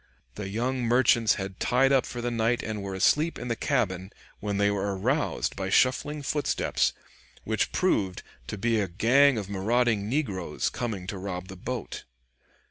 The 0.33 0.49
young 0.49 0.81
merchants 0.81 1.35
had 1.35 1.59
tied 1.59 1.91
up 1.91 2.07
for 2.07 2.21
the 2.21 2.31
night 2.31 2.63
and 2.63 2.81
were 2.81 2.95
asleep 2.95 3.37
in 3.37 3.49
the 3.49 3.55
cabin, 3.55 4.11
when 4.39 4.57
they 4.57 4.71
were 4.71 4.97
aroused 4.97 5.55
by 5.55 5.69
shuffling 5.69 6.23
footsteps, 6.23 6.93
which 7.43 7.71
proved 7.71 8.23
to 8.47 8.57
be 8.57 8.81
a 8.81 8.87
gang 8.87 9.37
of 9.37 9.47
marauding 9.47 10.09
negroes, 10.09 10.71
coming 10.71 11.05
to 11.05 11.19
rob 11.19 11.49
the 11.49 11.55
boat. 11.55 12.05